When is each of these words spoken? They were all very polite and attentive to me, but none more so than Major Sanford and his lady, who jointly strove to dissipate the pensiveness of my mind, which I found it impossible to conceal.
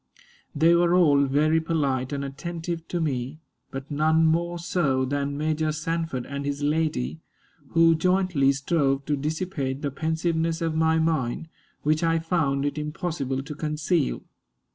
They 0.55 0.73
were 0.73 0.95
all 0.95 1.25
very 1.27 1.61
polite 1.61 2.11
and 2.11 2.25
attentive 2.25 2.87
to 2.87 2.99
me, 2.99 3.39
but 3.69 3.91
none 3.91 4.25
more 4.25 4.57
so 4.57 5.05
than 5.05 5.37
Major 5.37 5.71
Sanford 5.71 6.25
and 6.25 6.43
his 6.43 6.63
lady, 6.63 7.19
who 7.73 7.93
jointly 7.93 8.51
strove 8.53 9.05
to 9.05 9.15
dissipate 9.15 9.83
the 9.83 9.91
pensiveness 9.91 10.59
of 10.59 10.73
my 10.73 10.97
mind, 10.97 11.49
which 11.83 12.03
I 12.03 12.17
found 12.17 12.65
it 12.65 12.79
impossible 12.79 13.43
to 13.43 13.53
conceal. 13.53 14.23